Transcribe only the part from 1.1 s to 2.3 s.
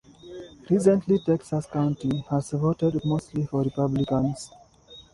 Texas county